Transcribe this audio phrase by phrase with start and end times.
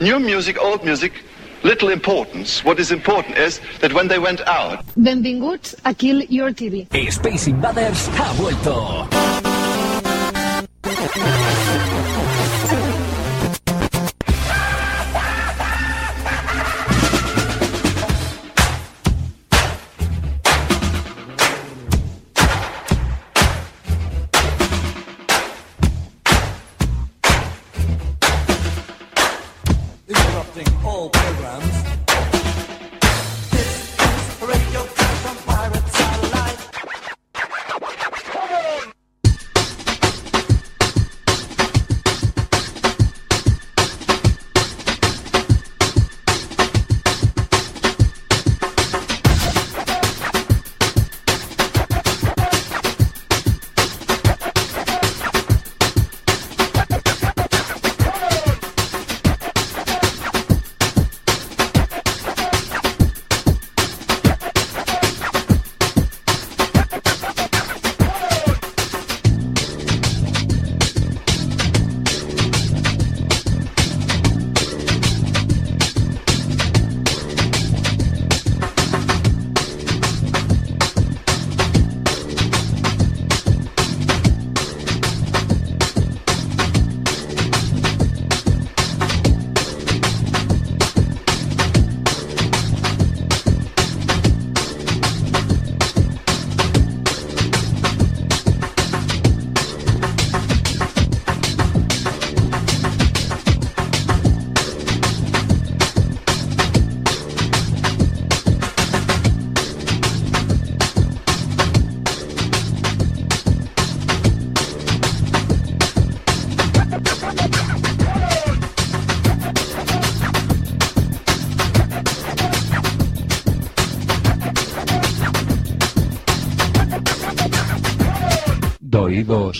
[0.00, 1.12] new music, old music,
[1.62, 2.64] little importance.
[2.64, 4.84] What is important is that when they went out.
[4.96, 6.86] Benvinguts a Kill Your TV.
[7.12, 9.29] Space Invaders ha vuelto.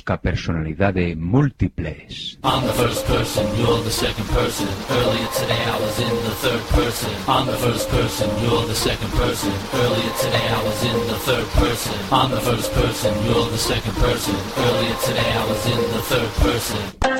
[0.00, 2.38] Doidos ca personalidade múltiples.
[2.42, 4.68] I'm the first person, you're the second person.
[4.90, 7.10] Earlier today I was in the third person.
[7.28, 9.52] I'm the first person, you're the second person.
[9.74, 11.94] Earlier today I was in the third person.
[12.12, 14.34] I'm the first person, you're the second person.
[14.56, 17.19] Earlier today I was in the third person.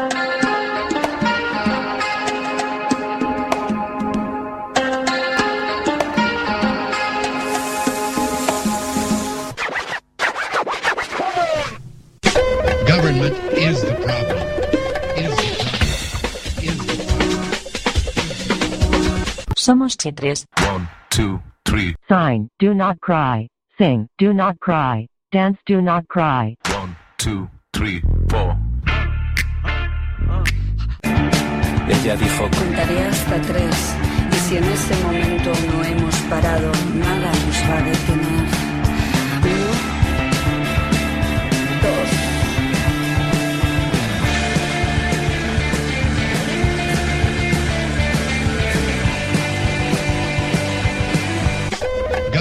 [19.90, 19.90] Problem.
[19.90, 20.46] Somos Chitres.
[20.68, 21.94] One, two, three.
[22.08, 23.48] Sign, do not cry.
[23.78, 25.06] Sing, do not cry.
[25.32, 26.56] Dance, do not cry.
[26.74, 28.56] One, two, three, four.
[31.88, 33.96] Ella dijo, Contaré hasta tres
[34.30, 38.49] y si en ese momento no hemos parado, nada nos va a detener.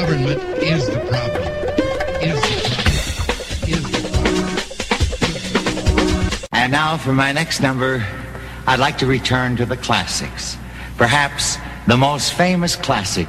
[0.10, 1.46] Government is the problem.
[2.18, 2.98] Is the problem.
[3.70, 4.50] Is the problem.
[6.52, 8.04] And now for my next number,
[8.66, 10.58] I'd like to return to the classics.
[10.98, 13.28] Perhaps the most famous classic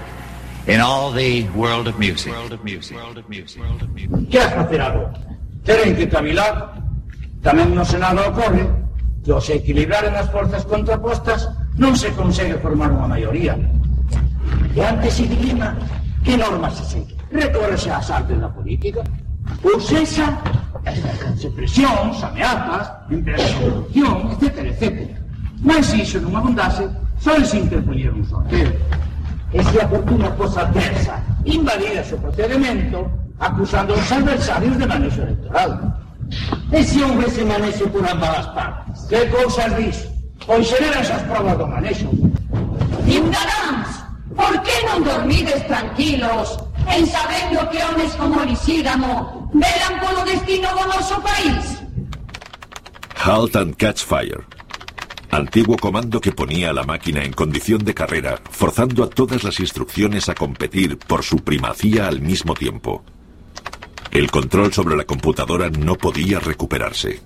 [0.67, 2.33] in all the world of music.
[2.33, 2.97] World of music.
[2.97, 3.61] World of music.
[3.61, 4.31] World of music.
[4.31, 5.13] Que has facer agora?
[5.65, 6.81] Teren que cavilar.
[7.45, 8.65] Tamén no Senado ocorre
[9.21, 11.45] que ao se equilibraren as forzas contrapostas
[11.77, 13.53] non se consegue formar unha maioría.
[14.73, 15.77] E antes se dilema
[16.25, 17.17] Que norma se segue?
[17.33, 19.03] Recórrese ás artes da política?
[19.65, 20.37] Ou cesa?
[20.85, 25.17] Exercense presións, ameazas, empresas de corrupción, etc, etc.
[25.63, 26.89] Mas se iso non abundase,
[27.21, 28.73] só se interpoñer un sorteo.
[29.53, 33.11] E se a fortuna fosa adversa invadida o procedimento,
[33.41, 35.71] acusando aos adversarios de manexo electoral.
[36.73, 39.05] E se houve ese manexo por ambas partes?
[39.09, 40.09] Que cousas dis?
[40.47, 42.09] Pois xeran esas provas do manexo.
[43.05, 43.60] Indará
[44.37, 50.85] por que non dormides tranquilos en sabendo que homes como Lisígamo velan polo destino do
[50.87, 51.65] noso país?
[53.17, 54.47] Halt and Catch Fire.
[55.31, 59.61] Antiguo comando que ponía a la máquina en condición de carrera, forzando a todas las
[59.61, 63.05] instrucciones a competir por su primacía al mismo tiempo.
[64.11, 67.21] El control sobre la computadora no podía recuperarse.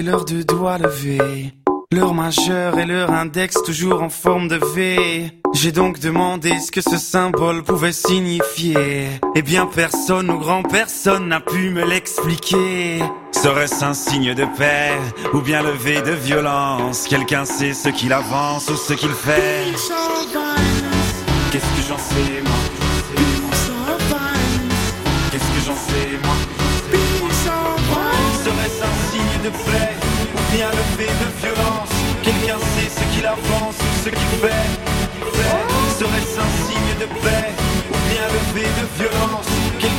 [0.00, 1.52] Et leurs deux doigts levés.
[1.92, 5.30] Leur majeur et leur index toujours en forme de V.
[5.52, 9.08] J'ai donc demandé ce que ce symbole pouvait signifier.
[9.34, 13.00] Eh bien personne ou grand personne n'a pu me l'expliquer.
[13.32, 14.92] Serait-ce un signe de paix
[15.34, 17.06] ou bien le V de violence?
[17.06, 19.66] Quelqu'un sait ce qu'il avance ou ce qu'il fait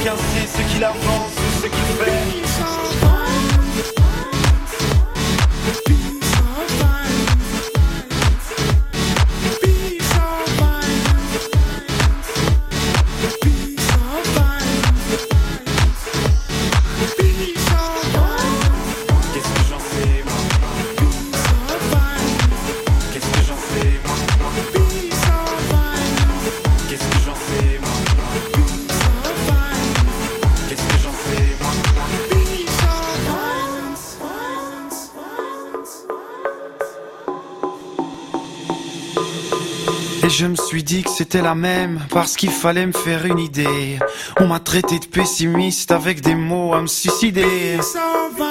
[0.03, 1.30] Sait ce qu'il avance
[40.41, 43.99] je me suis dit que c'était la même parce qu'il fallait me faire une idée.
[44.39, 47.77] On m'a traité de pessimiste avec des mots à me suicider.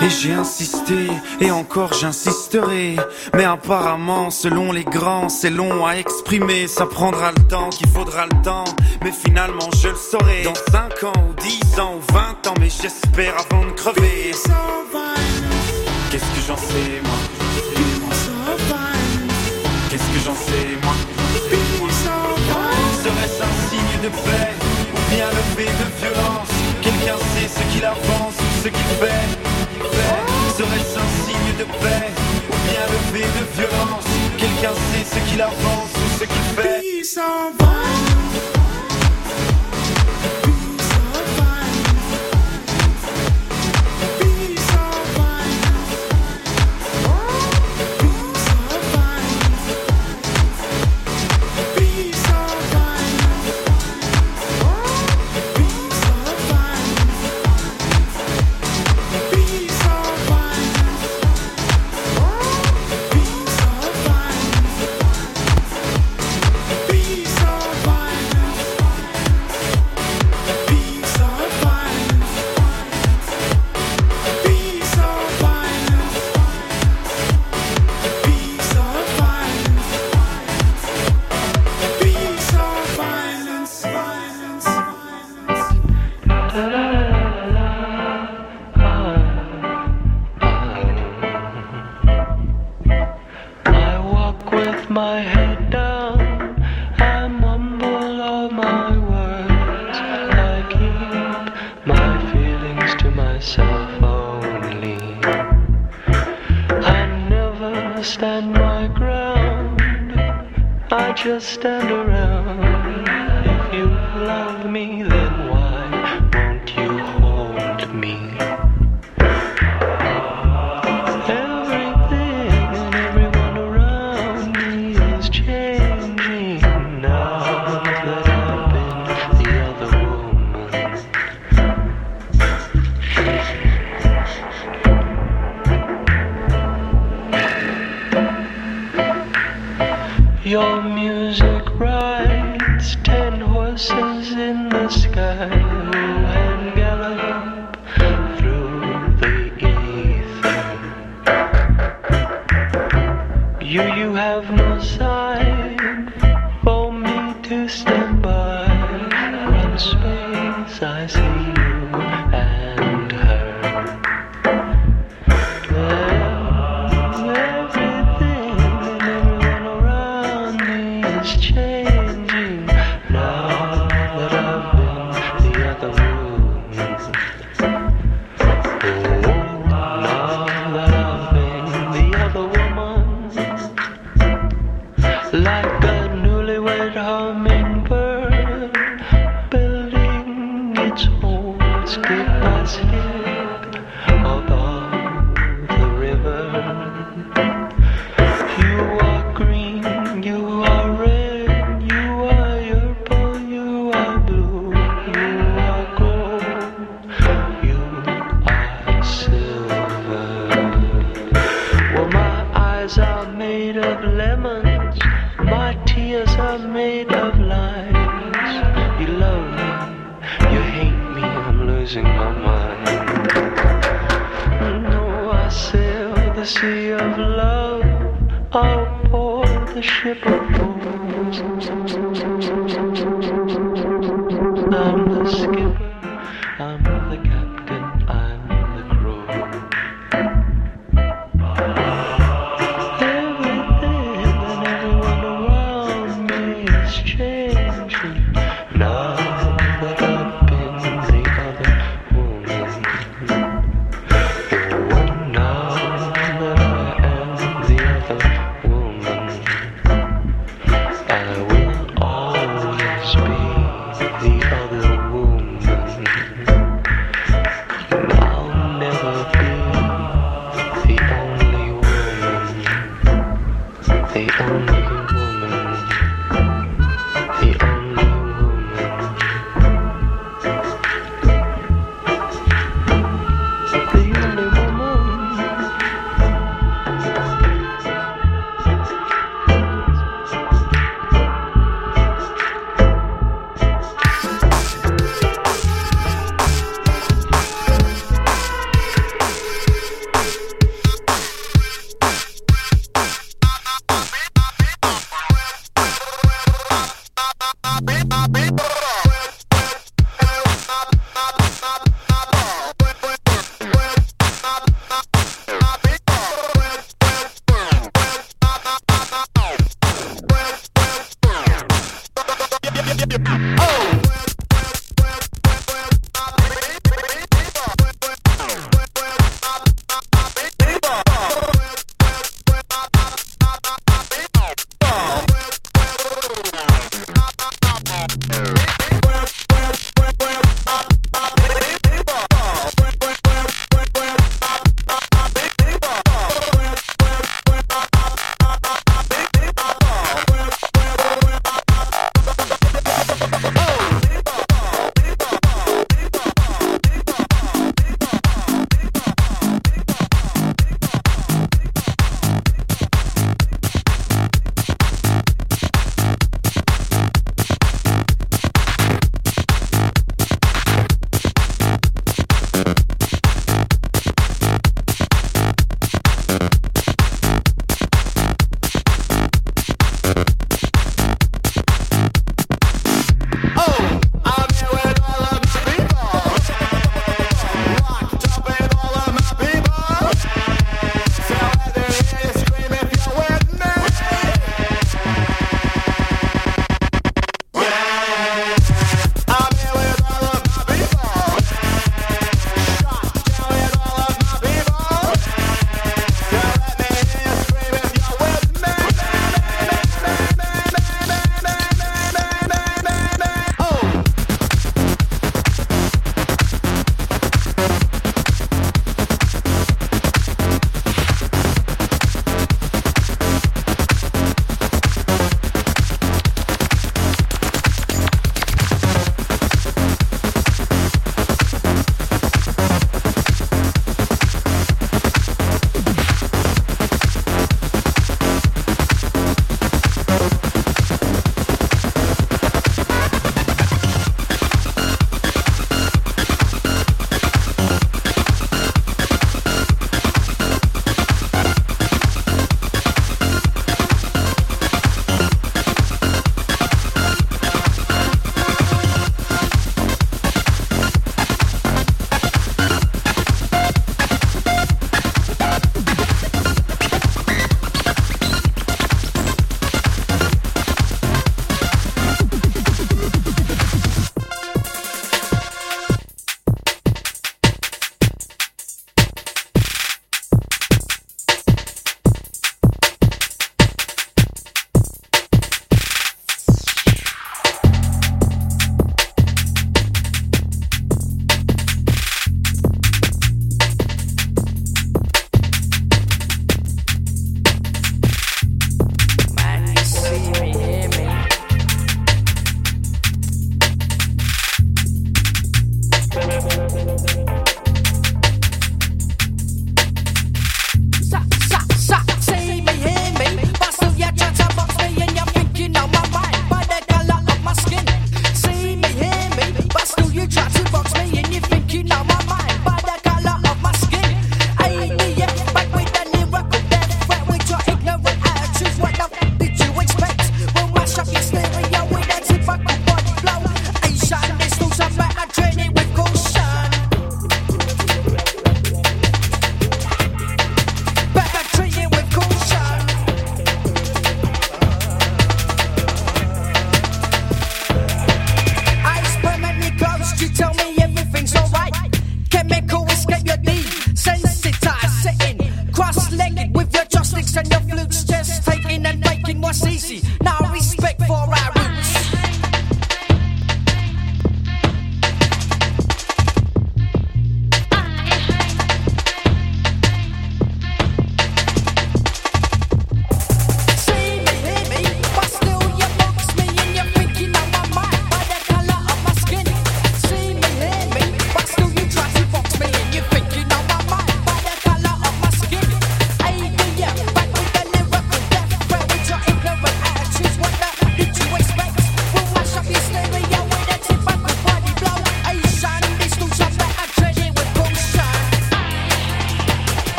[0.00, 1.08] Et j'ai insisté
[1.40, 2.94] et encore j'insisterai.
[3.34, 6.68] Mais apparemment, selon les grands, c'est long à exprimer.
[6.68, 8.64] Ça prendra le temps qu'il faudra le temps.
[9.02, 10.42] Mais finalement, je le saurai.
[10.44, 14.30] Dans 5 ans ou 10 ans ou 20 ans, mais j'espère avant de crever.
[16.12, 17.18] Qu'est-ce que j'en sais moi?
[19.90, 21.21] Qu'est-ce que j'en sais moi?
[23.32, 24.52] Serait-ce un signe de paix
[24.92, 26.48] ou bien le V de violence.
[26.82, 29.28] Quelqu'un sait ce qu'il avance ou ce qu'il fait.
[30.56, 32.10] Serait-ce un signe de paix
[32.50, 34.04] ou bien le V de violence?
[34.36, 36.82] Quelqu'un sait ce qu'il avance ou ce qu'il fait.
[37.14, 38.11] I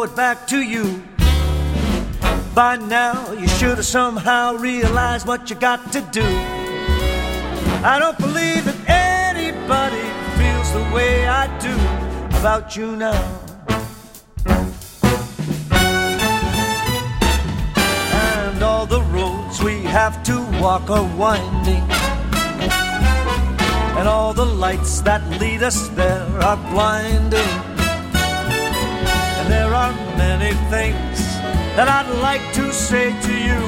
[0.00, 1.02] throw it back to you.
[2.54, 6.24] By now, you should have somehow realized what you got to do.
[7.84, 10.06] I don't believe that anybody
[10.38, 11.74] feels the way I do
[12.38, 13.40] about you now.
[18.12, 21.84] And all the roads we have to walk are winding.
[23.98, 27.69] And all the lights that lead us there are blinding.
[29.50, 31.18] There are many things
[31.76, 33.60] that I'd like to say to you.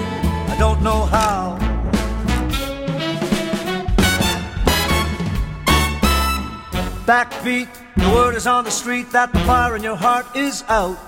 [0.53, 1.59] I don't know how.
[7.05, 10.99] Backbeat, the word is on the street that the fire in your heart is out.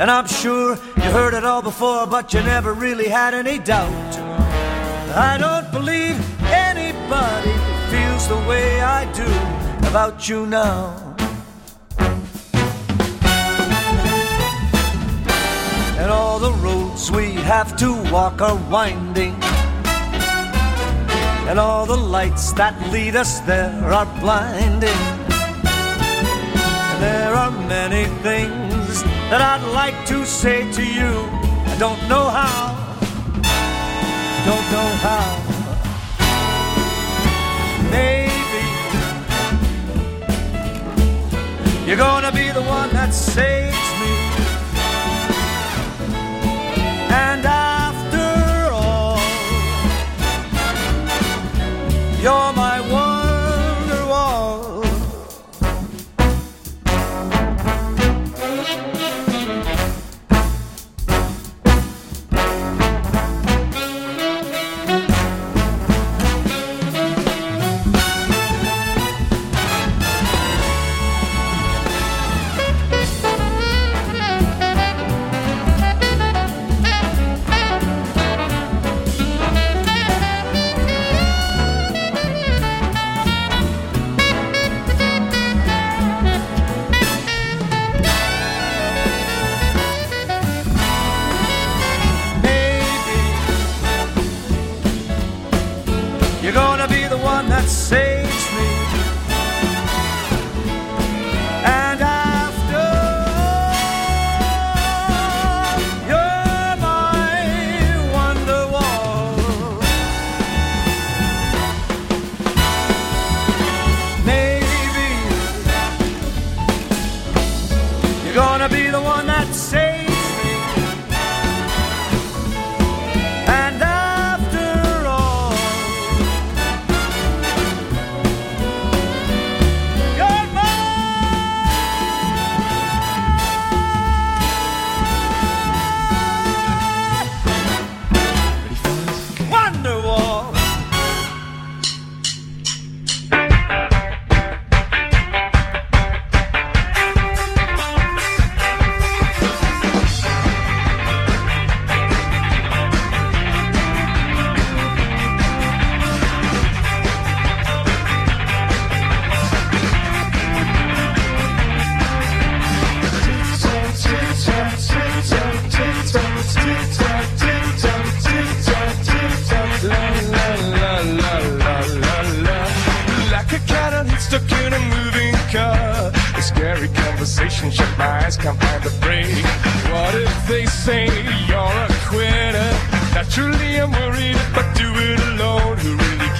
[0.00, 4.14] And I'm sure you heard it all before, but you never really had any doubt.
[5.14, 6.18] I don't believe
[6.50, 7.54] anybody
[7.90, 11.07] feels the way I do about you now.
[16.08, 19.36] And all the roads we have to walk are winding.
[21.46, 25.02] And all the lights that lead us there are blinding.
[26.88, 31.12] And there are many things that I'd like to say to you.
[31.72, 32.72] I don't know how.
[34.48, 35.28] Don't know how.
[37.90, 38.64] Maybe
[41.86, 43.87] you're gonna be the one that saves
[52.28, 53.07] you're my wonder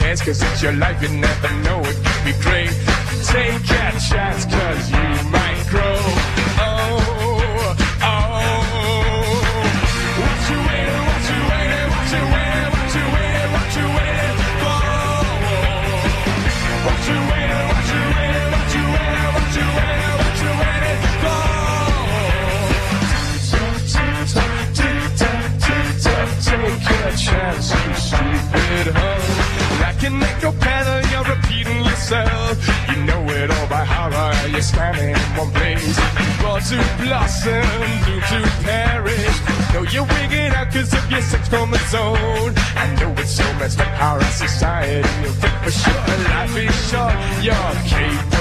[0.09, 0.23] cares?
[0.23, 1.81] Cause it's your life, you never know.
[1.85, 2.71] It could be great.
[3.27, 5.97] Take a chance, cause you might grow.
[6.61, 8.17] Oh, oh.
[10.21, 14.39] What you waiting, what you waiting, what you waiting, what you waiting, what you waiting
[14.63, 14.81] for?
[16.87, 21.43] What you waiting, what you waiting, what you waiting, what you waiting, for?
[26.45, 29.58] Take chance, you stupid hoe.
[29.99, 32.57] Like an echo pedal, you're repeating yourself.
[32.89, 34.15] You know it all by heart,
[34.49, 35.99] you're standing in one place.
[36.41, 37.67] Born to blossom,
[38.07, 39.37] doomed to perish.
[39.75, 42.55] Know you're wigging out cause of your sex chromosome.
[42.79, 46.07] I know it's so messed up how our society will think for sure.
[46.31, 48.38] Life is short, you're capable.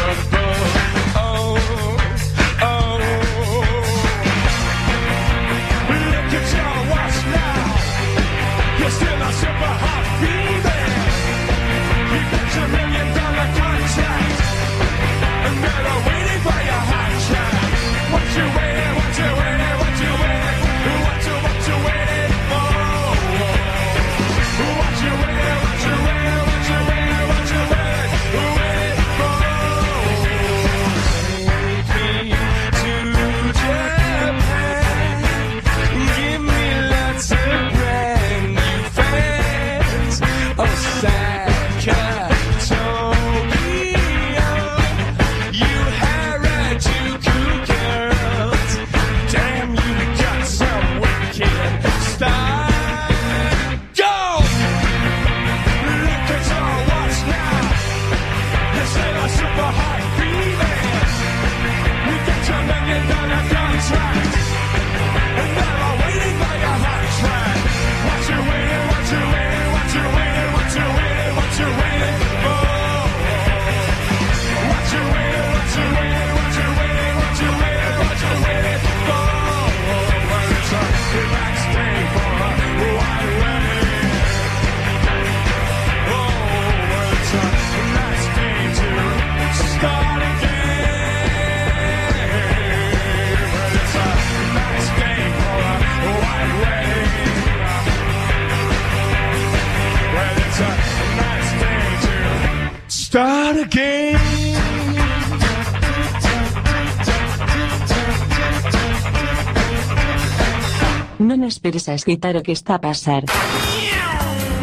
[111.48, 113.26] esperes a escutar que está a pasar.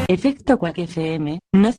[0.09, 1.71] Efecto Quack FM, no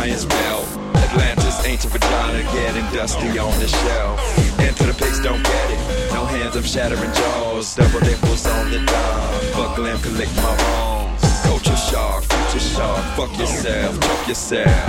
[0.00, 0.64] Orion's belt.
[0.96, 4.18] Atlantis, ancient vagina, getting dusty on the shelf.
[4.58, 5.78] Into the pigs, don't get it.
[6.14, 7.74] No hands, I'm shattering jaws.
[7.76, 9.52] Double nipples on the dime.
[9.52, 11.20] Buckle and collect my bones.
[11.44, 13.04] Culture shock, future shock.
[13.14, 14.88] Fuck yourself, choke yourself.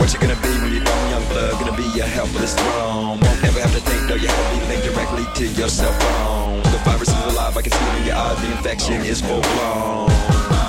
[0.00, 1.52] What you gonna be when you're grown, young blood?
[1.60, 3.20] Gonna be a helpless throne.
[3.20, 6.62] Won't ever have to think, though you have to linked directly to your cell phone.
[6.64, 8.40] The virus is alive, I can see it in your eyes.
[8.42, 10.59] The infection is full blown.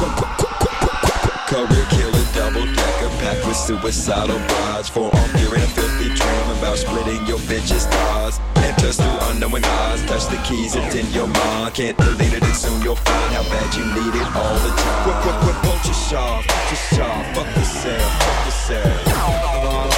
[0.00, 4.88] Career killer, double decker, packed with suicidal brides.
[4.88, 8.40] Forearm fearing a filthy dream about splitting your bitch's thighs.
[8.56, 11.74] Enters through unknowing eyes, touch the keys, it's in your mind.
[11.74, 15.02] Can't delete it, and soon you'll find how bad you need it all the time.
[15.04, 19.89] Quick, quick, quick, culture shock, culture shock, fuck yourself, fuck yourself.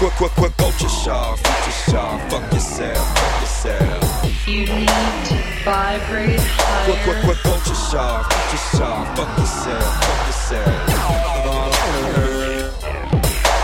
[0.00, 4.48] Quick, quick, quick, culture shock, future shock, fuck yourself, fuck yourself.
[4.48, 4.88] You need
[5.26, 6.84] to vibrate higher.
[6.86, 10.88] Quick, quick, quick, culture shock, future shock, fuck yourself, fuck yourself.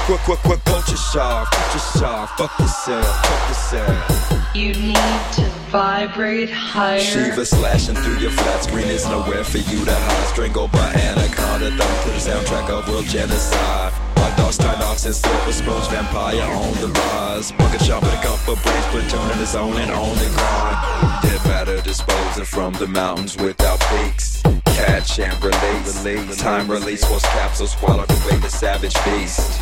[0.05, 4.55] Quick, quick, quick, culture shock, future shock, fuck yourself, fuck yourself.
[4.55, 7.01] You need to vibrate higher.
[7.01, 10.27] Shiva slashing through your flat screen is nowhere for you to hide.
[10.29, 14.06] Strangled by anaconda, thumb to the soundtrack of world genocide.
[14.37, 17.53] Dogs turned off since silver spoons, vampire on the rise.
[17.53, 21.23] Bucket shop with a cup of brains, platoon in his own and on the grind.
[21.23, 24.43] Dead matter disposing from the mountains without peaks.
[24.65, 26.39] Catch and release.
[26.41, 29.61] Time release force capsules swallowed away the savage beast.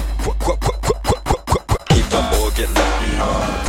[1.91, 3.65] Keep the boy get left behind.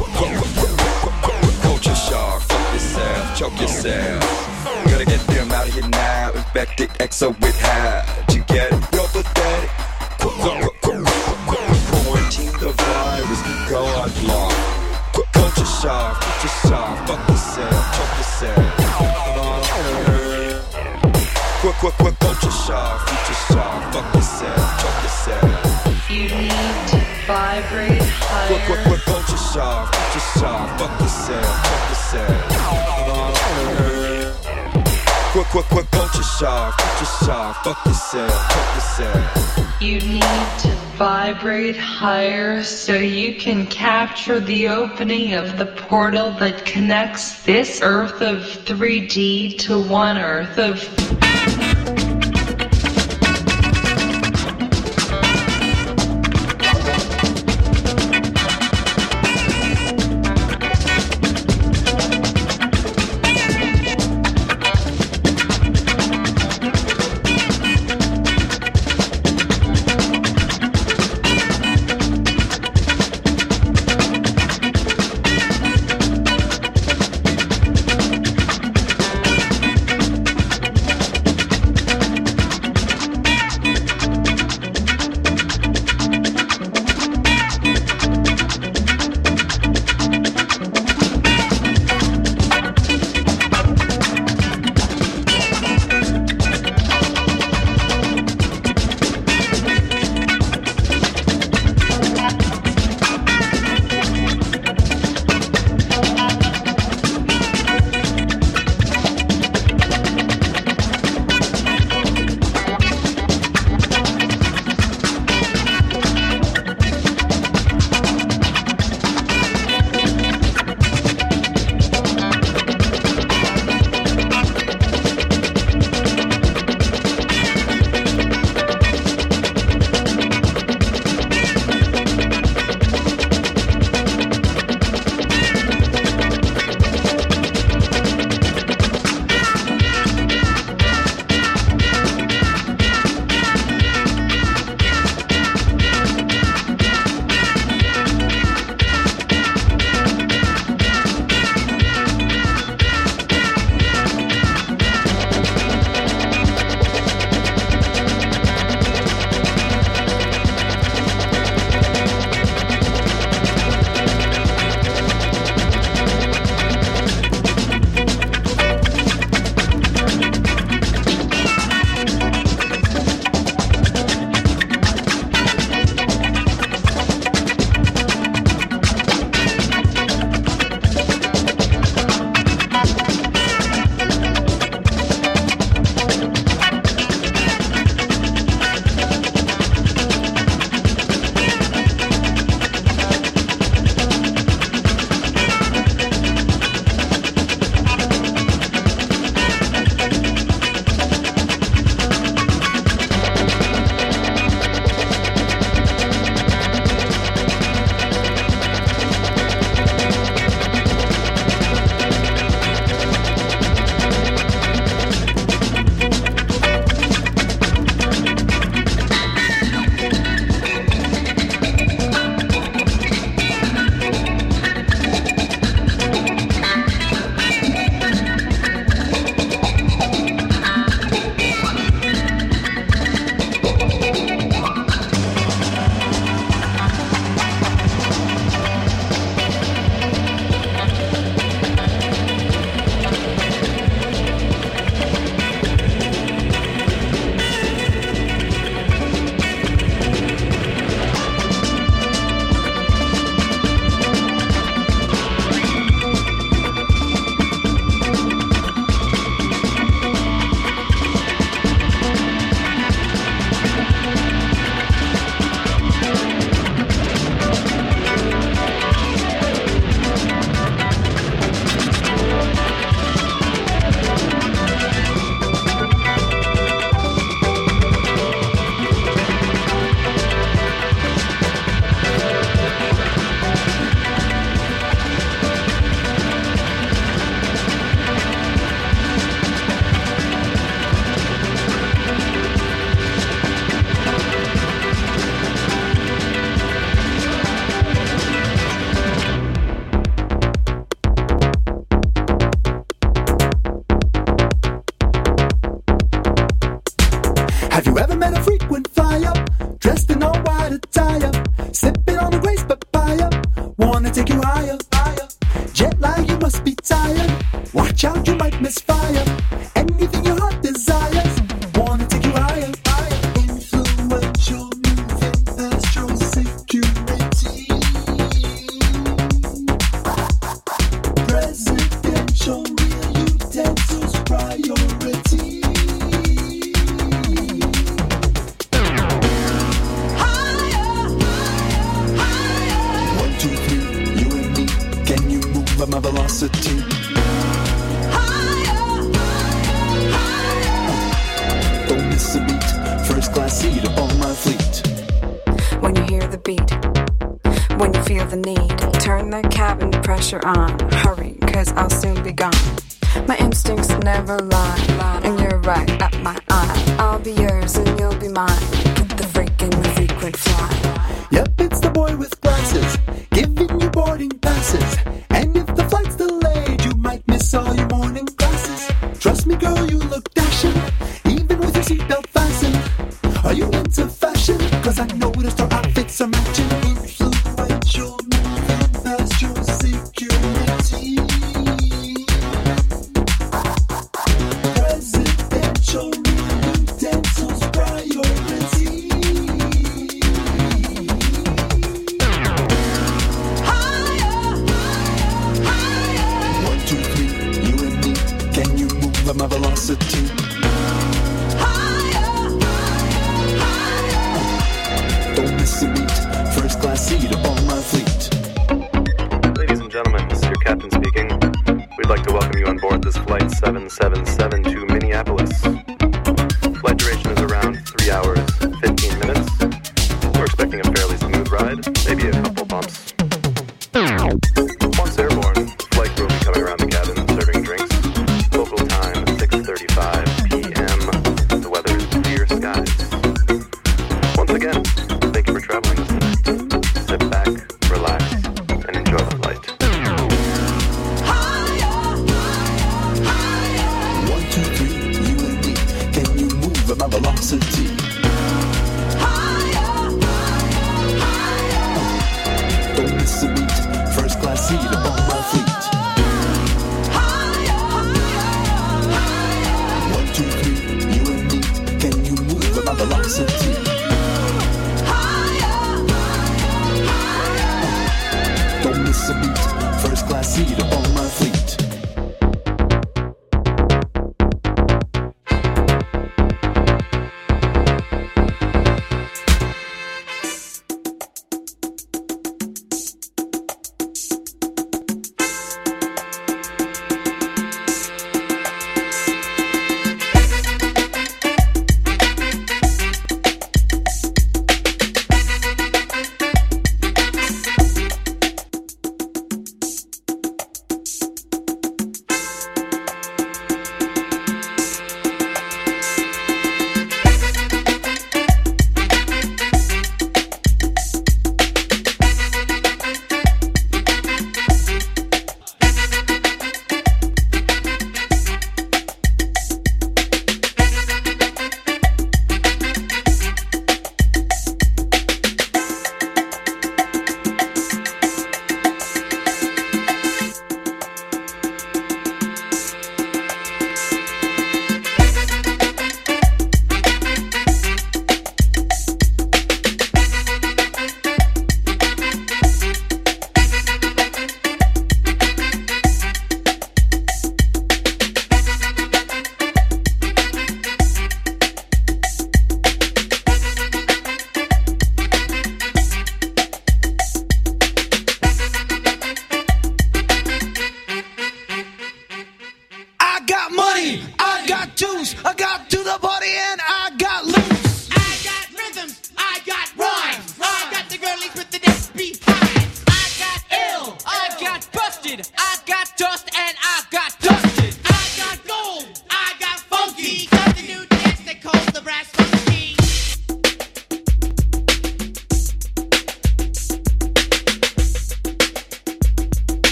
[1.61, 4.23] Culture shock, fuck yourself, choke yourself.
[4.85, 6.31] Gotta get them out of here now.
[6.33, 8.25] Infected exo with high.
[8.33, 8.94] You get it?
[21.85, 26.09] Quick, quick, quick, culture shock, future shock, fuck yourself, choke yourself.
[26.09, 28.87] You need to vibrate Quick, quick, higher.
[28.87, 32.41] quick, culture shock, future shock, fuck yourself, choke yourself.
[35.31, 39.79] Quick, quick, quick, culture shock, future shock, fuck yourself, choke yourself.
[39.79, 46.65] You need to vibrate higher so you can capture the opening of the portal that
[46.65, 50.79] connects this earth of 3D to one earth of